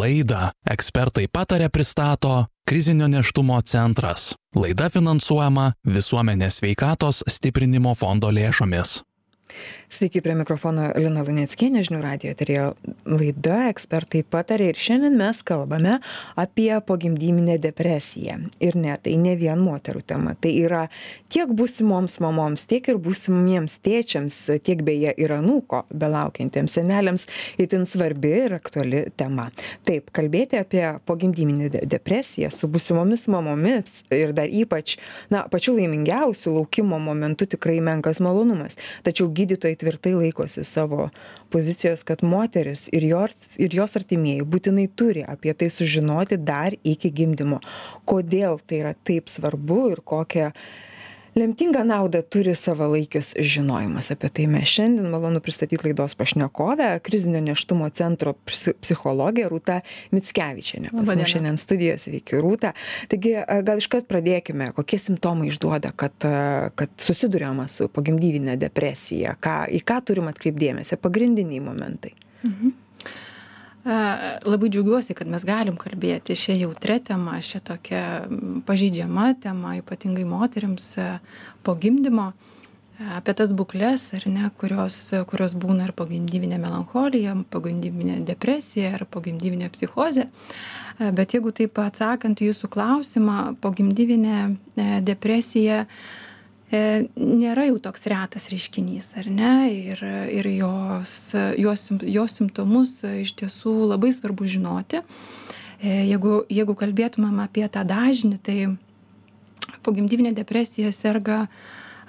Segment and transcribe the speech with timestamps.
[0.00, 4.30] Laidą ekspertai patarė pristato Krizinio neštumo centras.
[4.56, 9.00] Laida finansuojama Visuomenės veikatos stiprinimo fondo lėšomis.
[9.90, 12.66] Sveiki, prie mikrofono Lina Luneckienė, žinių radijo turėjo
[13.10, 15.96] laida, ekspertai patarė ir šiandien mes kalbame
[16.38, 18.36] apie pogimdyminę depresiją.
[18.62, 20.84] Ir ne, tai ne vien moterų tema, tai yra
[21.34, 27.26] tiek būsimoms mamoms, tiek ir būsimiems tėčiams, tiek beje ir anūko belaukiantiems seneliams
[27.58, 29.48] itin svarbi ir aktuali tema.
[29.90, 35.00] Taip, kalbėti apie pogimdyminę de depresiją su būsimomis mamomis ir dar ypač,
[35.34, 38.78] na, pačiu laimingiausiu laukimo momentu tikrai menkas malonumas.
[39.02, 41.08] Tačiau gydytojai tvirtai laikosi savo
[41.50, 47.10] pozicijos kad moteris ir jos ir jos artimieji būtinai turi apie tai sužinoti dar iki
[47.10, 47.60] gimdymo.
[48.08, 50.52] Kodėl tai yra taip svarbu ir kokią
[51.34, 54.10] lemtingą naudą turi savalaikis žinojimas.
[54.14, 59.80] Apie tai mes šiandien malonu pristatyt laidos pašnekovę krizinio nėštumo centro psi psichologė rūta
[60.14, 62.74] mickevičienė pas mus šiandien studijoje sveiki rūta.
[63.12, 66.16] Taigi gal iškart pradėkime kokie simptomai išduoda kad
[66.74, 69.36] kad susiduriama su pogimdyvine depresija?
[69.40, 71.00] Ką į ką turim atkreipt dėmesį?
[71.00, 72.14] Pagrindiniai momentai.
[72.44, 72.78] Mhm.
[73.84, 78.02] Labai džiaugiuosi, kad mes galim kalbėti šią jautrę temą, šią tokią
[78.68, 80.92] pažeidžiamą temą, ypatingai moteriams
[81.64, 82.30] po gimdymo,
[83.16, 85.00] apie tas būklės, ar ne, kurios,
[85.32, 90.28] kurios būna ir pogimdyvinė melancholija, pogimdyvinė depresija ar pogimdyvinė psichozė.
[91.00, 94.42] Bet jeigu taip atsakant jūsų klausimą, pogimdyvinė
[95.08, 96.29] depresija E,
[96.70, 99.54] nėra jau toks retas reiškinys, ar ne?
[99.74, 101.14] Ir, ir jos,
[101.58, 105.02] jos, jos simptomus iš tiesų labai svarbu žinoti.
[105.80, 108.58] E, jeigu, jeigu kalbėtumėm apie tą dažnį, tai
[109.82, 111.46] pogimdyvinė depresija serga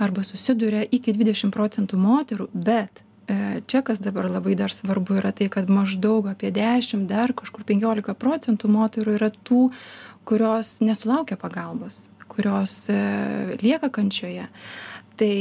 [0.02, 5.34] arba susiduria iki 20 procentų moterų, bet e, čia kas dabar labai dar svarbu yra
[5.34, 9.70] tai, kad maždaug apie 10, dar kažkur 15 procentų moterų yra tų,
[10.28, 12.98] kurios nesulaukia pagalbos kurios e,
[13.62, 14.48] lieka kančioje.
[15.22, 15.34] Tai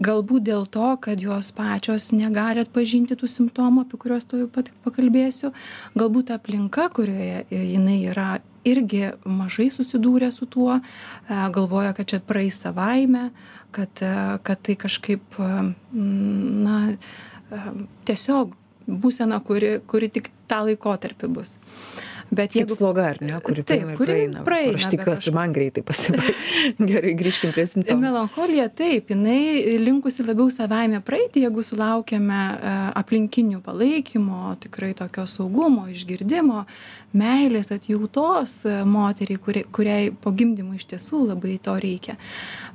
[0.00, 5.50] galbūt dėl to, kad jos pačios negali atpažinti tų simptomų, apie kuriuos tu pat pakalbėsiu,
[5.98, 8.28] galbūt aplinka, kurioje jinai yra,
[8.66, 13.28] irgi mažai susidūrė su tuo, e, galvoja, kad čia praeis savaime,
[13.76, 14.14] kad, e,
[14.46, 15.40] kad tai kažkaip,
[15.92, 16.78] na,
[18.08, 18.54] tiesiog
[18.86, 21.56] būsena, kuri, kuri tik tą laikotarpį bus.
[22.30, 22.72] Bet jeigu...
[22.72, 24.42] Kaip sloga, ar ne, kuri taip, kuri praeina.
[24.46, 26.34] praeina aš tikiuosi, man greitai pasibaigia.
[26.90, 28.02] Gerai, grįžkim prie simptomų.
[28.02, 35.86] Melancholija, taip, jinai linkusi labiau savaime praeiti, jeigu sulaukiame e, aplinkinių palaikymo, tikrai tokio saugumo,
[35.92, 36.64] išgirdimo,
[37.16, 42.18] meilės, atjautos e, moteriai, kuriai, kuriai po gimdymo iš tiesų labai to reikia.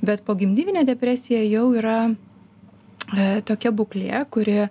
[0.01, 4.61] Bet po gimdyvinė depresija jau yra e, tokia būklė, kuri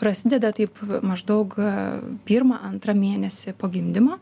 [0.00, 1.70] prasideda taip maždaug e,
[2.28, 4.20] pirmą antrą mėnesį po gimdymo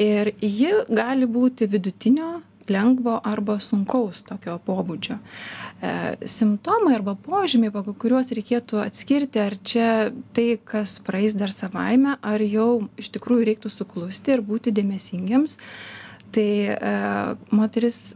[0.00, 2.38] ir ji gali būti vidutinio
[2.70, 5.16] lengvo arba sunkaus tokio pobūdžio.
[5.18, 5.92] E,
[6.30, 9.88] simptomai arba požymiai, pagal kuriuos reikėtų atskirti, ar čia
[10.36, 15.58] tai, kas praeis dar savaime, ar jau iš tikrųjų reiktų suklusti ir būti dėmesingiams,
[16.34, 16.94] tai e,
[17.50, 18.14] moteris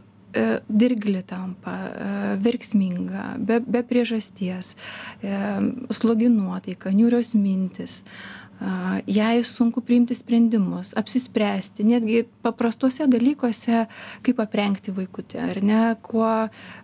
[0.67, 4.75] dirgli tampa, e, verksminga, be, be priežasties,
[5.21, 5.35] e,
[5.95, 8.01] slogi nuotaika, niūrios mintis,
[9.05, 13.81] jai sunku priimti sprendimus, apsispręsti, netgi paprastuose dalykuose,
[14.23, 16.29] kaip aprengti vaikutį, ar ne, kuo,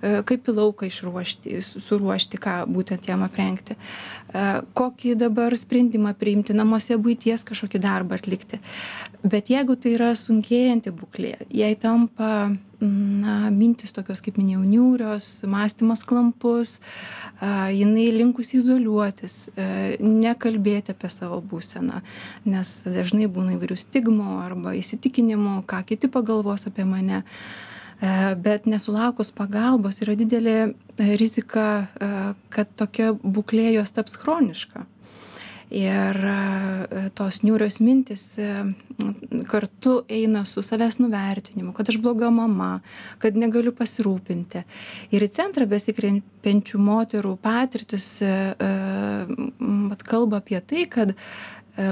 [0.01, 3.77] kaip į lauką išruošti, suruošti, ką būtent jam aprengti,
[4.75, 8.59] kokį dabar sprendimą priimti, namuose būties kažkokį darbą atlikti.
[9.23, 12.51] Bet jeigu tai yra sunkėjanti būklė, jai tampa
[12.81, 16.79] na mintys tokios kaip minėjau niūrios mąstymas klampus
[17.41, 19.65] jinai linkusi izoliuotis e,
[20.01, 22.01] nekalbėti apie savo būseną
[22.49, 27.21] nes dažnai būna įvairių stigmų arba įsitikinimų ką kiti pagalvos apie mane.
[28.01, 31.67] E, bet nesulaukus pagalbos yra didelė e, rizika
[32.49, 34.87] kad tokia būklė jos taps chroniška
[35.71, 38.49] ir e, tos niūrios mintys e,
[39.49, 42.81] kartu eina su savęs nuvertinimu, kad aš bloga mama,
[43.23, 44.65] kad negaliu pasirūpinti.
[45.15, 48.35] Ir į centrą besikreipiančių moterų patirtis e,
[50.07, 51.15] kalba apie tai, kad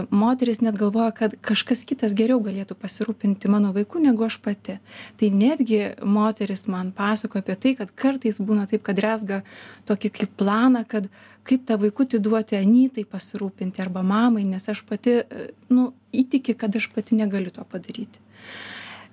[0.09, 4.77] moteris net galvoja, kad kažkas kitas geriau galėtų pasirūpinti mano vaiku negu aš pati.
[5.19, 9.41] Tai netgi moteris man pasako apie tai, kad kartais būna taip, kad resga
[9.87, 11.07] tokį kaip planą, kad
[11.47, 16.75] kaip tą vaikutį duoti anytai pasirūpinti arba mamai, nes aš pati, e, nu, įtiki, kad
[16.75, 18.19] aš pati negaliu to padaryti.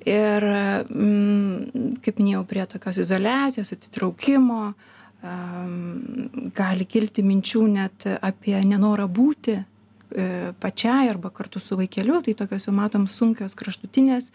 [0.07, 0.45] Ir,
[0.91, 4.75] mm, kaip minėjau, prie tokios izolacijos, atitraukimo,
[5.23, 9.65] um, gali kilti minčių net apie nenorą būti e,
[10.61, 14.31] pačiai arba kartu su vaikeliu, tai tokios jau matom sunkios kraštutinės,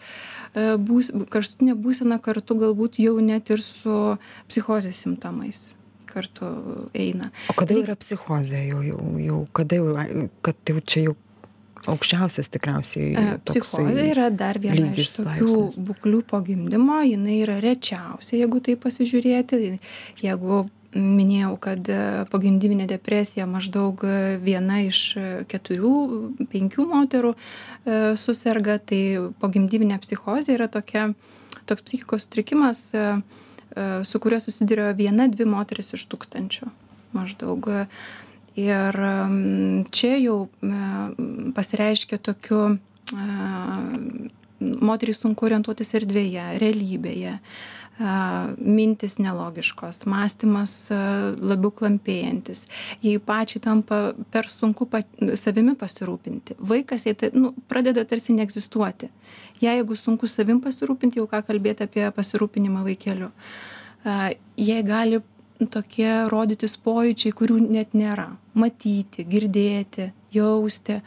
[0.54, 4.16] e, būs, kraštutinė būsena kartu galbūt jau net ir su
[4.50, 5.72] psichozės simptomais
[6.12, 6.46] kartu
[6.92, 7.30] eina.
[7.48, 11.16] O kada yra psichozė, jau, jau, jau, kada jau, kad jau čia jau
[11.88, 13.08] aukščiausias tikriausiai.
[13.16, 15.80] E, psichozė yra dar viena iš tokių laipsnis.
[15.88, 19.78] būklių po gimdymo, jinai yra rečiausia, jeigu tai pasižiūrėti.
[20.22, 21.98] Jeigu minėjau, kad e,
[22.32, 24.02] pogimdyminė depresija maždaug
[24.42, 25.02] viena iš
[25.50, 25.94] keturių,
[26.52, 27.38] penkių moterų e,
[28.20, 29.02] susirga, tai
[29.42, 31.12] pogimdyminė psichozė yra tokia,
[31.68, 32.90] toks psichikos sutrikimas,
[34.04, 36.66] su kuriuo susiduria viena, dvi moteris iš tūkstančių
[37.16, 37.70] maždaug.
[38.60, 38.98] Ir
[39.96, 40.36] čia jau
[41.56, 42.66] pasireiškia tokiu
[44.60, 47.36] moteriai sunku orientuotis erdvėje, realybėje,
[47.98, 50.72] mintis nelogiškos, mąstymas
[51.38, 52.64] labiau klampėjantis,
[53.04, 53.98] jai pačiai tampa
[54.32, 55.06] per sunku pat,
[55.38, 56.56] savimi pasirūpinti.
[56.58, 59.10] Vaikas jai nu, pradeda tarsi neegzistuoti.
[59.62, 63.30] Jeigu sunku savim pasirūpinti, jau ką kalbėti apie pasirūpinimą vaikeliu.
[64.58, 65.20] Jie gali
[65.70, 68.32] tokie rodytis pojūčiai, kurių net nėra.
[68.58, 70.98] Matyti, girdėti, jausti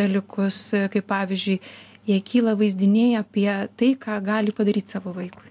[0.00, 1.60] dalykus, kaip pavyzdžiui,
[2.10, 5.48] jie kyla vaizdiniai apie tai, ką gali padaryti savo vaikui.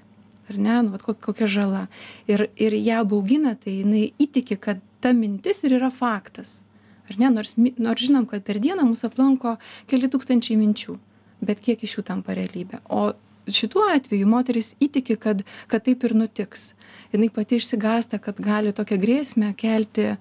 [0.49, 1.83] Ar ne, nu, vat, kokia žala.
[2.29, 6.63] Ir, ir ją baugina, tai jinai įtiki, kad ta mintis ir yra faktas.
[7.09, 9.55] Ar ne, nors, nors žinom, kad per dieną mūsų aplanko
[9.89, 10.97] keli tūkstančiai minčių,
[11.45, 12.81] bet kiek iš jų tampa realybė.
[12.89, 13.11] O
[13.55, 16.73] šituo atveju moteris įtiki kad kad taip ir nutiks.
[17.13, 20.17] Jinai pati išsigąsta kad gali tokią grėsmę kelti e,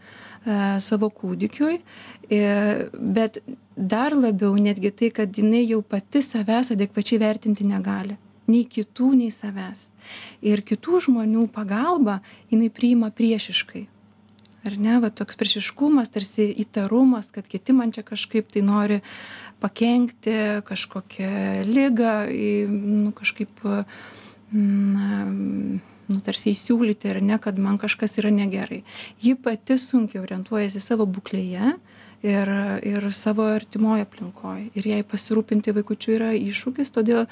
[0.81, 2.41] savo kūdikiui e,
[2.95, 3.43] bet
[3.77, 8.17] dar labiau netgi tai kad jinai jau pati savęs adekvačiai vertinti negali.
[8.49, 9.91] Nei kitų nei savęs.
[10.41, 13.87] Ir kitų žmonių pagalbą jinai priima priešiškai
[14.69, 19.01] ar ne va toks priešiškumas tarsi įtarumas kad kiti man čia kažkaip tai nori
[19.63, 23.65] pakenkti kažkokią ligą į nu kažkaip
[26.09, 28.83] nu tarsi įsiūlyti ar ne kad man kažkas yra negerai.
[29.21, 31.75] Ji pati sunkiai orientuojasi savo būklėje
[32.23, 32.49] ir
[32.83, 34.71] ir savo artimoj aplinkoj.
[34.75, 37.27] Ir jai pasirūpinti vaikučiu yra iššūkis todėl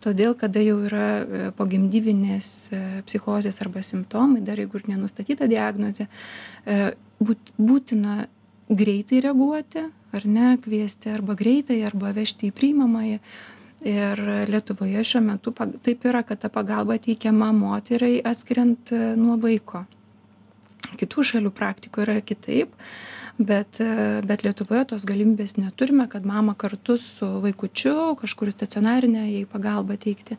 [0.00, 6.06] todėl kada jau yra e, pogimdyvinės e, psichozės arba simptomai dar jeigu ir nenustatyta diagnozė
[6.06, 8.24] e, būt būtina
[8.70, 9.84] greitai reaguoti
[10.14, 13.20] ar ne kviesti arba greitąją arba vežti į priimamąjį.
[13.90, 14.20] Ir
[14.52, 19.86] lietuvoje šiuo metu taip yra kad ta pagalba teikiama moteriai atskiriant nuo vaiko.
[21.00, 22.74] Kitų šalių praktikoj yra kitaip
[23.40, 23.80] bet
[24.28, 29.96] bet lietuvoje tos galimybės neturime kad mamą kartu su vaikučiu kažkur į stacionarinę jai pagalbą
[30.00, 30.36] teikti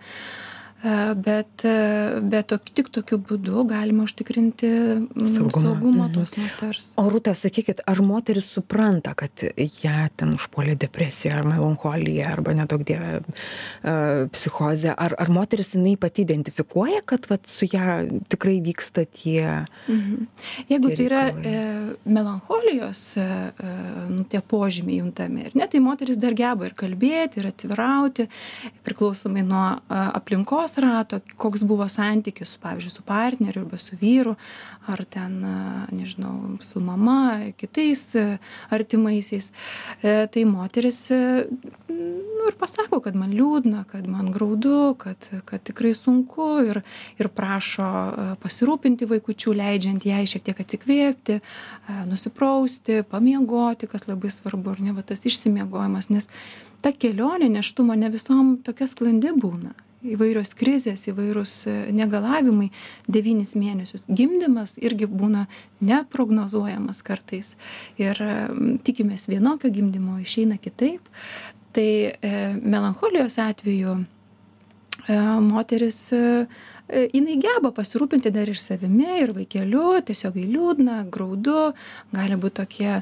[0.81, 1.65] bet
[2.31, 4.71] bet tok tik tokiu būdu galima užtikrinti
[5.29, 5.61] Saugumą.
[5.61, 6.13] saugumą Mhm.
[6.15, 12.31] tos moters O Rūta, sakykit, ar moteris supranta, kad ją ten užpuolė depresija ar melancholija
[12.33, 13.93] arba nedaug dievė e,
[14.35, 19.65] psichozė, ar, ar moteris jinai pati identifikuoja, kad vat, su ją tikrai vyksta tie...
[19.87, 20.27] Mhm.
[20.69, 21.55] Jeigu Tie tai yra e,
[22.05, 23.73] melancholijos e, e,
[24.11, 28.27] nu, tie požymiai juntami, ne, tai moteris dar geba ir kalbėti, ir atvirauti,
[28.87, 30.03] priklausomai nuo e,
[30.71, 34.35] aplinkos rato, koks buvo santykis, su, pavyzdžiui, su partneriu arba su vyru,
[34.87, 35.41] ar ten,
[35.91, 38.15] nežinau, su mama, kitais
[38.69, 39.51] artimaisiais.
[40.01, 45.93] E, tai moteris nu, ir pasako, kad man liūdna, kad man graudu, kad, kad tikrai
[45.93, 46.81] sunku ir,
[47.19, 51.41] ir prašo pasirūpinti vaikučių, leidžiant jai šiek tiek atsikvėpti,
[52.09, 56.27] nusiprausti, pamiegoti, kas labai svarbu, ar ne, va tas išsimiegojimas, nes
[56.81, 59.75] ta kelionė neštumo ne visom tokia sklandi būna.
[60.01, 62.71] Įvairios krizės, įvairūs e, negalavimai
[63.05, 64.07] devynis mėnesius.
[64.09, 65.45] Gimdymas irgi būna
[65.85, 67.53] neprognozuojamas kartais.
[68.01, 68.31] Ir e,
[68.87, 71.05] tikimės vienokio gimdymo, išeina kitaip.
[71.71, 73.93] Tai e, melancholijos atveju
[75.07, 76.47] e, moteris e,
[76.89, 81.71] e, jinai geba pasirūpinti dar ir savimi, ir vaikeliu, tiesiog liūdna, graudu,
[82.15, 82.95] gali būti tokie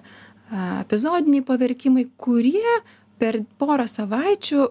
[0.49, 2.79] epizodiniai paverkimai, kurie
[3.21, 4.67] per porą savaičių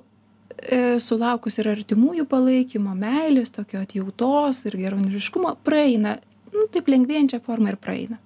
[1.03, 6.17] sulaukus ir artimųjų palaikymo, meilės, tokio atjautos ir geronoriškumo, praeina,
[6.55, 8.19] nu, taip lengvėjančia forma ir praeina.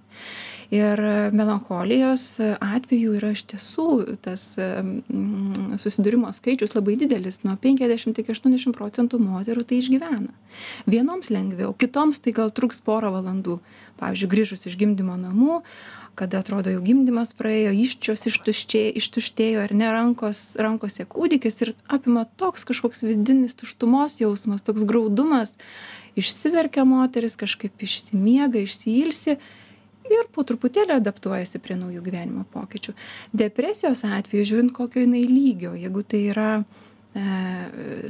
[0.73, 1.01] Ir
[1.37, 8.73] melancholijos atveju yra iš tiesų tas mm, susidūrimo skaičius labai didelis, nuo 50 iki 80
[8.79, 10.33] procentų moterų tai išgyvena.
[10.89, 13.59] Vienoms lengviau, kitoms tai gal truks porą valandų.
[14.01, 15.61] Pavyzdžiui, grįžus iš gimdymo namų,
[16.17, 22.25] kada atrodo jau gimdymas praėjo, iščios ištuštėjo, ištuštėjo ar ne rankos, rankose kūdikis ir apima
[22.41, 25.53] toks kažkoks vidinis tuštumos jausmas, toks graudumas,
[26.17, 29.37] išsiverkia moteris, kažkaip išsimiega, išsiilsi
[30.11, 32.95] ir po truputėlį adaptuojasi prie naujų gyvenimo pokyčių.
[33.37, 37.25] Depresijos atveju, žiūrint kokio jinai lygio, jeigu tai yra e,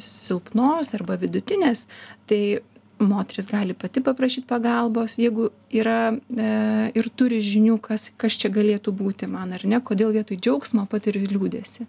[0.02, 1.86] silpnos arba vidutinės,
[2.30, 2.42] tai
[3.02, 6.52] moteris gali pati paprašyti pagalbos, jeigu yra e,
[6.94, 11.26] ir turi žinių, kas, kas čia galėtų būti man ar ne, kodėl vietoj džiaugsmo patiriu
[11.26, 11.88] liūdėsi.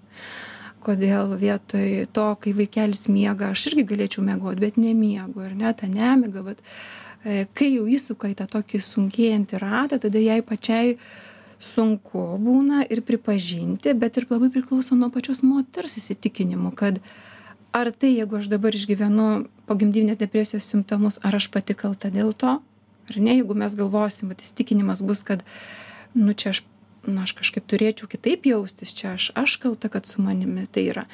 [0.84, 5.88] Kodėl vietoj to, kai vaikelis miega, aš irgi galėčiau mėgoti, bet nemiegu, ar ne, ta
[5.88, 6.74] nemiga, bet e,
[7.24, 10.98] kai jau įsuka į tą tokį sunkėjantį ratą, tada jai pačiai
[11.64, 17.00] sunku būna ir pripažinti, bet ir labai priklauso nuo pačios moters įsitikinimų, kad
[17.74, 22.58] ar tai, jeigu aš dabar išgyvenu pogimdyvinės depresijos simptomus, ar aš pati kalta dėl to,
[23.10, 25.48] ar ne, jeigu mes galvosim, bet įsitikinimas bus, kad,
[26.14, 26.66] nu čia aš,
[27.08, 31.08] nu aš kažkaip turėčiau kitaip jaustis, čia aš, aš kalta, kad su manimi tai yra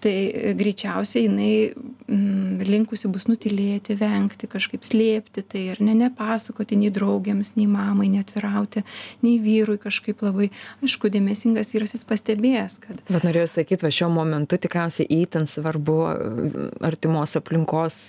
[0.00, 2.39] tai e, greičiausiai jinai mm,
[2.70, 8.84] linkusi bus nutylėti, vengti, kažkaip slėpti tai ir ne nepasakoti nei draugėms, nei mamai, netvirauti,
[9.24, 10.50] nei vyrui kažkaip labai,
[10.84, 13.02] aišku, dėmesingas vyras jis pastebėjęs, kad...
[13.10, 18.00] Bet norėjau sakyti, va šiuo momentu tikriausiai įtin svarbu e, artimos aplinkos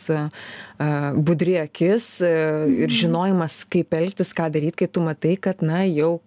[1.21, 2.97] budri akis ir mhm.
[3.03, 6.19] žinojimas, kaip elgtis, ką daryti, kai tu matai, kad, na, jau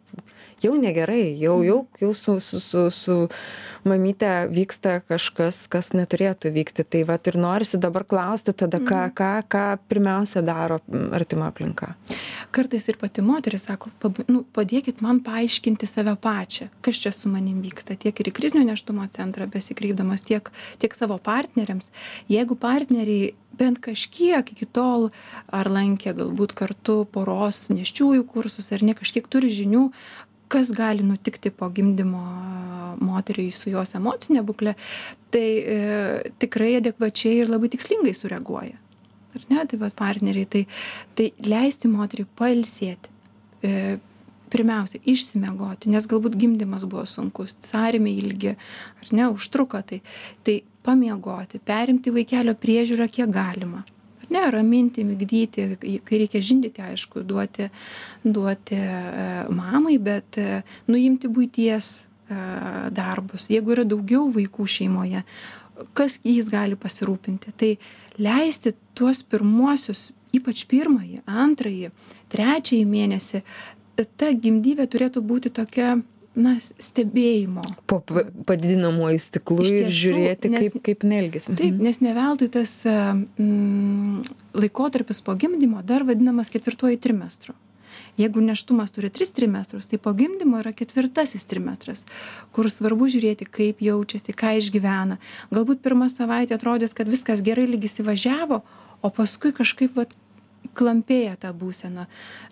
[0.65, 3.19] jau negerai jau jau jau su su su su
[3.85, 6.85] mamyte vyksta kažkas kas neturėtų vykti.
[6.89, 9.15] Tai vat ir norisi dabar klausti tada ką mhm.
[9.19, 10.81] ką ką pirmiausia daro
[11.13, 11.93] artima aplinka.
[12.55, 13.93] Kartais ir pati moteris sako
[14.29, 16.71] nu padėkit man paaiškinti save pačią.
[16.85, 17.99] Kas čia su manim vyksta?
[18.01, 20.51] Tiek ir į krizinio nėštumo centrą besikreipdamos tiek
[20.83, 21.91] tiek savo partneriams.
[22.33, 25.11] Jeigu partneriai bent kažkiek iki tol
[25.55, 29.87] ar lankė galbūt kartu poros nėščiųjų kursus ar ne kažkiek turi žinių
[30.49, 32.23] kas gali nutikti po gimdymo
[33.03, 34.75] moteriai su jos emocinė būklė,
[35.35, 35.79] tai e,
[36.43, 38.79] tikrai adekvačiai ir labai tikslingai sureaguoja.
[39.35, 40.67] Ar ne, tai va partneriai, tai,
[41.19, 43.11] tai leisti moteriai pailsėti.
[43.65, 43.97] E,
[44.55, 49.99] pirmiausia, išsimegoti, nes galbūt gimdymas buvo sunkus, sąrėmė ilgi, ar ne, užtruko tai.
[50.47, 53.83] Tai pamiegoti, perimti vaikelio priežiūrą kiek galima
[54.35, 57.69] ne raminti migdyti kai reikia žindyti aišku duoti
[58.25, 58.89] duoti e,
[59.55, 62.39] mamai bet e, nuimti buities e,
[62.95, 63.49] darbus.
[63.53, 65.25] Jeigu yra daugiau vaikų šeimoje
[65.95, 67.55] kas jais gali pasirūpinti?
[67.59, 67.73] Tai
[68.23, 71.91] leisti tuos pirmuosius ypač pirmąjį antrąjį
[72.33, 73.43] trečiąjį mėnesį
[74.19, 75.95] ta gimdyvė turėtų būti tokia
[76.35, 78.01] na stebėjimo po
[78.47, 81.53] padidinamuoju stiklu ir žiūrėti kaip, kaip nelgesi.
[81.53, 81.85] Taip, mhm.
[81.87, 84.25] nes ne veltui tas mm,
[84.59, 87.55] laikotarpis po gimdymo dar vadinamas ketvirtuoju trimestru.
[88.19, 92.05] Jeigu neštumas turi tris trimestrus, tai po gimdymo yra ketvirtasis trimestras,
[92.55, 95.19] kur svarbu žiūrėti, kaip jaučiasi, ką išgyvena.
[95.55, 98.61] Galbūt pirmą savaitę atrodys, kad viskas gerai lyg įsivažiavo,
[99.03, 100.15] o paskui kažkaip vat,
[100.79, 102.07] klampėja tą būseną.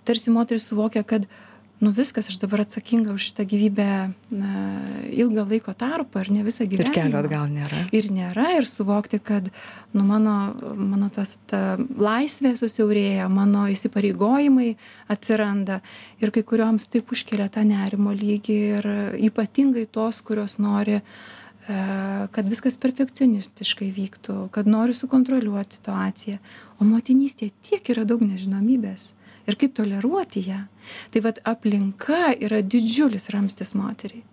[0.06, 1.51] Tarsi moteris suvokia, kad uh,
[1.82, 3.86] nu viskas aš dabar atsakinga už šitą gyvybę
[4.30, 4.52] na
[5.10, 7.80] ilgą laiko tarpą ar ne visą gyvenimą ir kelio atgal nėra.
[7.90, 9.48] Ir nėra ir suvokti kad
[9.90, 10.36] nu mano
[10.78, 14.68] mano tas ta laisvė susiaurėja mano įsipareigojimai
[15.10, 15.80] atsiranda.
[16.22, 18.88] Ir kai kurioms taip užkelia tą nerimo lygį ir
[19.30, 21.02] ypatingai tos kurios nori e,
[22.30, 26.38] kad viskas perfekcionistiškai vyktų, kad noriu sukontroliuoti situaciją.
[26.78, 29.10] O motinystėje tiek yra daug nežinomybės
[29.46, 30.60] ir kaip toleruoti ją.
[31.14, 34.24] Tai vad aplinka yra didžiulis ramstis moteriai.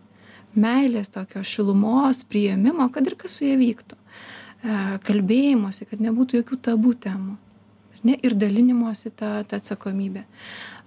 [0.59, 3.99] Meilės tokio šilumos, prieimimo, kad ir kas su jie vyktų.
[3.99, 7.37] E, kalbėjimuose, kad nebūtų jokių tabų temų.
[8.03, 10.23] Ne, ir dalinimuose tą, tą atsakomybę.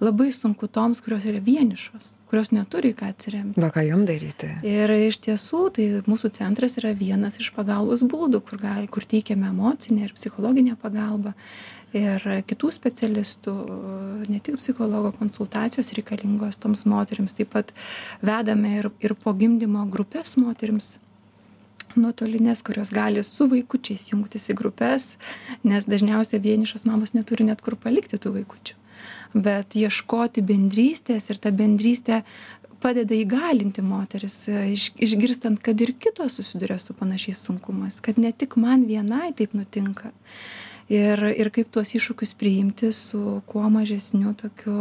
[0.00, 3.60] Labai sunku toms, kurios yra vienišos, kurios neturi ką atsiremti.
[3.60, 4.48] Va, ką jom daryti?
[4.66, 9.50] Ir iš tiesų, tai mūsų centras yra vienas iš pagalbos būdų, kur, gali, kur teikiame
[9.52, 11.34] emocinę ir psichologinę pagalbą
[11.96, 13.54] ir kitų specialistų,
[14.28, 17.72] ne tik psichologo konsultacijos reikalingos toms moteriams, taip pat
[18.24, 20.96] vedame ir, ir po gimdymo grupės moteriams
[21.96, 25.16] nuotolinės, kurios gali su vaikučiais jungtis į grupės,
[25.66, 28.78] nes dažniausiai vienišos mamos neturi net kur palikti tų vaikučių.
[29.32, 32.22] Bet ieškoti bendrystės ir ta bendrystė
[32.82, 38.58] padeda įgalinti moteris, iš, išgirstant, kad ir kitos susiduria su panašiais sunkumais, kad ne tik
[38.60, 40.10] man vienai taip nutinka
[40.92, 44.74] ir ir kaip tuos iššūkius priimti su kuo mažesniu tokiu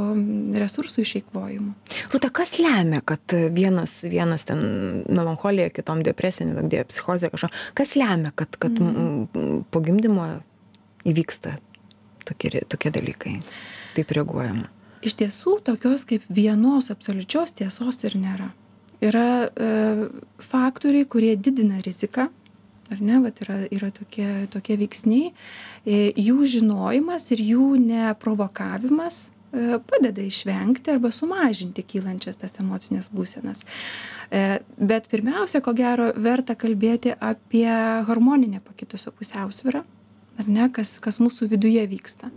[0.59, 1.73] resursų išeikvojimu.
[2.11, 4.61] Rūta, kas lemia, kad vienas, vienas ten
[5.07, 9.63] melancholija, kitom depresija, nedaug dėjo psichozė kažko, kas lemia, kad, kad mm.
[9.71, 10.27] po gimdymo
[11.07, 11.55] įvyksta
[12.27, 13.37] tokie, tokie dalykai,
[13.95, 14.67] taip reaguojama?
[15.01, 18.51] Iš tiesų, tokios kaip vienos absoliučios tiesos ir nėra.
[19.01, 19.69] Yra e,
[20.45, 22.27] faktoriai, kurie didina riziką
[22.91, 29.79] ar ne vat yra yra tokie tokie veiksniai e, jų žinojimas ir jų neprovokavimas e,
[29.91, 33.63] padeda išvengti arba sumažinti kylančias tas emocinės būsenas.
[34.31, 37.67] E, bet pirmiausia, ko gero, verta kalbėti apie
[38.07, 39.83] harmoninę pakitusio pusiausvyrą
[40.41, 42.31] ar ne, kas, kas mūsų viduje vyksta.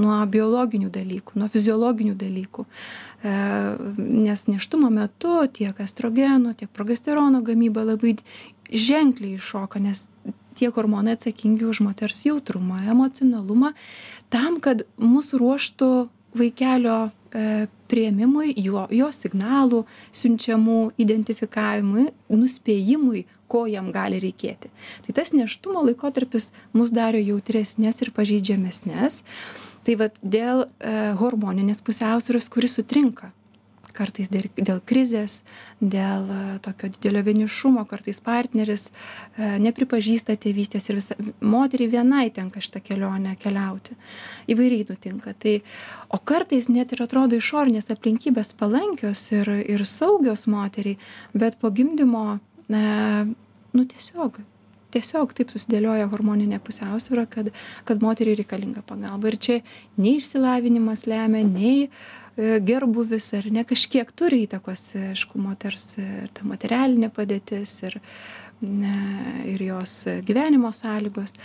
[0.00, 2.64] Nuo biologinių dalykų, nuo fiziologinių dalykų.
[2.64, 3.34] E,
[3.98, 8.16] nes neštumo metu tiek estrogeno, tiek progesterono gamyba labai
[8.70, 10.06] ženkliai iššoka, nes
[10.58, 13.74] tie hormonai atsakingi už moters jautrumą, emocionalumą,
[14.30, 15.90] tam, kad mūsų ruoštų
[16.34, 24.70] vaikelio e, prieimimui, jo, jo signalų siunčiamų identifikavimui, nuspėjimui, ko jam gali reikėti.
[25.06, 29.22] Tai tas neštumo laikotarpis mus daro jautresnės ir pažeidžiamesnės.
[29.84, 33.34] Tai vad dėl e, hormoninės pusiausvėros, kuris sutrinka
[33.94, 35.38] kartais dėl, krizės,
[35.80, 42.62] dėl e, tokio didelio vienišumo, kartais partneris e, nepripažįsta tėvystės ir visa, moteriai vienai tenka
[42.64, 43.96] šitą kelionę keliauti.
[44.50, 45.34] Įvairiai nutinka.
[45.40, 45.58] Tai,
[46.12, 50.98] o kartais net ir atrodo išorinės aplinkybės palankios ir, ir saugios moteriai,
[51.36, 52.26] bet po gimdymo,
[52.68, 52.82] e,
[53.74, 54.42] nu tiesiog
[54.94, 57.50] tiesiog taip susidėlioja hormoninė pusiausvyrą, kad,
[57.88, 59.32] kad moteriai reikalinga pagalba.
[59.32, 59.56] Ir čia
[60.00, 61.90] nei išsilavinimas lemia, nei e,
[62.36, 67.98] gerbuvis ar ne kažkiek turi įtakos, aišku, moters ir ta materialinė padėtis ir,
[68.62, 69.94] ir jos
[70.26, 71.36] gyvenimo sąlygos.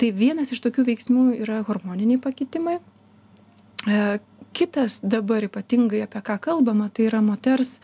[0.00, 2.78] Tai vienas iš tokių veiksmų yra hormoniniai pakitimai.
[3.88, 4.18] E,
[4.56, 7.76] kitas dabar ypatingai apie ką kalbama, tai yra moters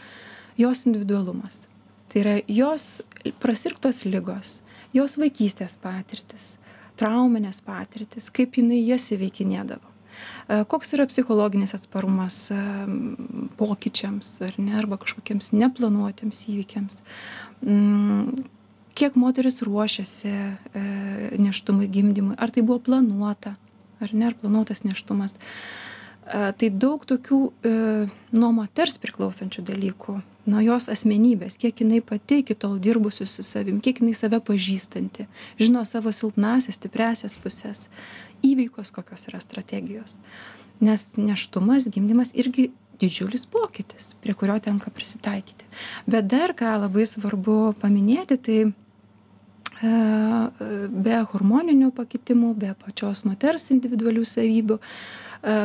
[0.57, 1.67] jos individualumas.
[2.09, 3.03] Tai yra jos
[3.43, 4.63] prasirktos lygos,
[4.97, 6.55] jos vaikystės patirtis,
[6.97, 9.94] trauminės patirtis, kaip jinai jas įveikinėdavo.
[10.49, 12.59] E, koks yra psichologinis atsparumas e,
[13.59, 17.01] pokyčiams ar ne, arba kažkokiems neplanuotiems įvykiams.
[17.65, 18.45] Mm,
[18.99, 20.85] kiek moteris ruošiasi e,
[21.41, 23.57] neštumui, gimdymui, ar tai buvo planuota,
[24.01, 25.37] ar ne, ar planuotas neštumas.
[26.25, 27.39] Tai daug tokių
[28.33, 30.15] nuo moters priklausančių dalykų
[30.51, 35.27] nuo jos asmenybės kiek jinai pati iki tol dirbusi su savim kiek jinai save pažįstanti
[35.61, 37.89] žino savo silpnąsias stipriąsias puses
[38.43, 40.17] įveikos kokios yra strategijos.
[40.85, 45.67] Nes nėštumas gimdymas irgi didžiulis pokytis prie kurio tenka prisitaikyti.
[46.07, 48.73] Bet dar ką labai svarbu paminėti tai e,
[50.91, 55.57] be hormoninių pakitimų be pačios moters individualių savybių e,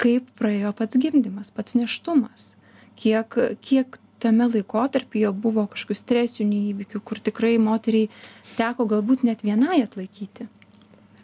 [0.00, 2.54] kaip praėjo pats gimdymas pats nėštumas
[3.00, 8.10] kiek kiek tame laikotarpyje buvo kažkokių stresinių įvykių kur tikrai moteriai
[8.56, 10.48] teko galbūt net vienai atlaikyti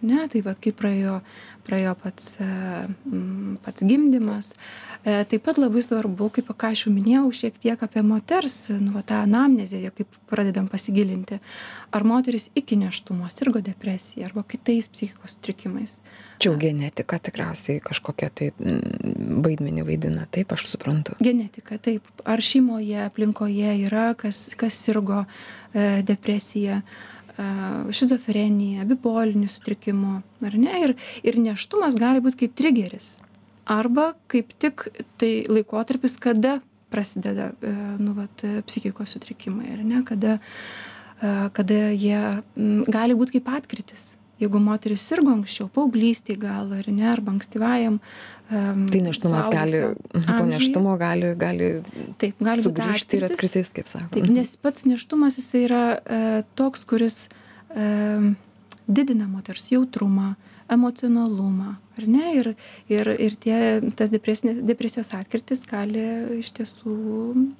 [0.06, 1.20] ne tai vat kaip praėjo
[1.66, 2.48] praėjo pats e,
[3.64, 4.52] pats gimdymas
[5.02, 8.94] e, taip pat labai svarbu kaip ką aš jau minėjau šiek tiek apie moters nu
[8.94, 11.40] va tą anamnezę kaip pradedam pasigilinti
[11.96, 15.98] ar moteris iki nėštumo sirgo depresija arba kitais psichikos sutrikimais
[16.36, 21.14] Čia jau genetika tikriausiai kažkokia tai mm, vaidmenį vaidina, taip aš suprantu.
[21.24, 22.04] Genetika, taip.
[22.28, 30.16] Ar šeimoje, aplinkoje yra, kas, kas sirgo e, depresija, e, šizofrenija, bipolinių sutrikimų,
[30.49, 30.81] ar ne?
[30.87, 30.94] Ir,
[31.27, 33.16] ir neštumas gali būti kaip trigeris.
[33.66, 34.87] Arba kaip tik
[35.20, 36.61] tai laikotarpis, kada
[36.94, 37.51] prasideda
[37.99, 40.03] nu, vat, psichikos sutrikimai, ar ne?
[40.07, 40.38] Kada,
[41.57, 42.20] kada jie
[42.88, 48.83] gali būti kaip atkritis jeigu moteris sirgo anksčiau paauglystėj gal ar ne arba ankstyvajam um,
[48.92, 51.70] tai nėštumas gali po nėštumo gali gali
[52.20, 56.20] taip gali sugrįžti ir atkritis kaip sako taip nes pats nėštumas jisai yra e,
[56.59, 57.18] toks kuris
[57.72, 58.35] e,
[58.87, 60.35] didina moters jautrumą
[60.72, 62.26] emocionalumą ar ne?
[62.37, 62.48] Ir
[62.92, 63.59] ir ir tie
[63.98, 66.02] tas depresinė depresijos atkrytis gali
[66.38, 66.94] iš tiesų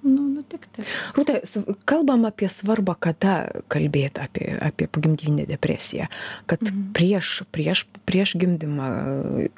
[0.07, 0.85] nu nutikti.
[1.17, 1.41] Rūta
[1.89, 3.37] kalbam apie svarbą kada
[3.73, 6.09] kalbėt apie apie pogimdyvinę depresiją.
[6.51, 6.91] Kad mhm.
[6.97, 8.91] prieš prieš prieš gimdymą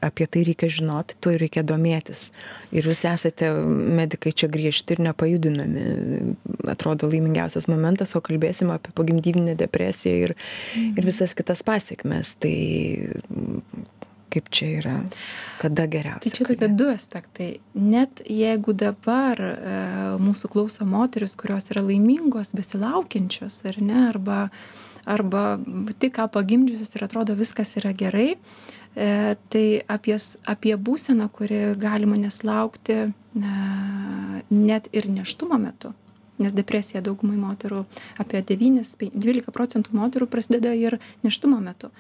[0.05, 2.31] apie tai reikia žinoti tuo reikia domėtis.
[2.75, 3.51] Ir jūs esate
[3.99, 6.35] medikai čia griežti ir nepajudinami.
[6.69, 10.95] Atrodo laimingiausias momentas o kalbėsim apie pogimdyvinę depresiją ir mhm.
[10.99, 12.35] ir visas kitas pasekmes.
[12.43, 12.55] Tai
[14.33, 14.95] kaip čia yra,
[15.61, 16.25] kada geriausia.
[16.27, 17.51] Tai čia tokie du aspektai.
[17.75, 19.53] Net jeigu dabar e,
[20.23, 24.41] mūsų klauso moteris, kurios yra laimingos, besilaukiančios, ar ne, arba,
[25.09, 25.45] arba
[25.99, 32.19] tik ką pagimdžiusios ir atrodo viskas yra gerai, e, tai apie, apie būseną, kuri galima
[32.21, 33.09] neslaukti e,
[34.51, 35.95] net ir neštumo metu
[36.43, 37.83] nes depresija daugumai moterų
[38.23, 41.91] apie devynis dvylika procentų moterų prasideda ir nėštumo metu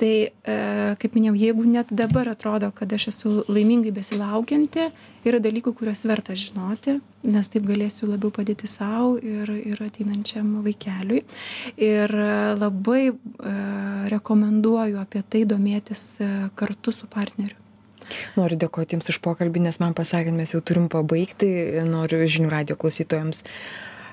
[0.00, 0.56] tai e,
[1.00, 4.88] kaip minėjau jeigu net dabar atrodo kad aš esu laimingai besilaukianti
[5.28, 11.22] yra dalykų kuriuos verta žinoti nes taip galėsiu labiau padėti sau ir ir ateinančiam vaikeliui
[11.76, 13.16] ir e, labai e,
[14.16, 16.06] rekomenduoju apie tai domėtis
[16.56, 17.58] kartu su partneriu
[18.34, 21.46] Noriu dėkoti Jums už pokalbį, nes man pasakė, mes jau turim pabaigti.
[21.86, 23.44] Noriu žinių radio klausytojams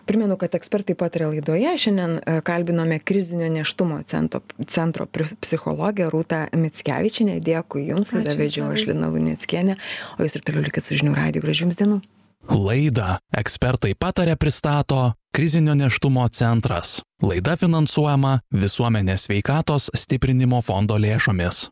[0.07, 1.73] primenu kad ekspertai pataria laidoje.
[1.83, 7.39] Šiandien e, kalbinome krizinio nėštumo centro centro psichologę rūtą mickevičienę.
[7.43, 9.77] Dėkui jums laidą vedžiau aš lina luneckienė.
[10.17, 11.45] O jūs ir toliau likit su žinių radiju.
[11.45, 12.01] Gražių jums dienų.
[12.47, 16.99] Laidą ekspertai patarė pristato krizinio nėštumo centras.
[17.21, 21.65] Laida finansuojama visuomenės veikatos stiprinimo fondo lėšomis.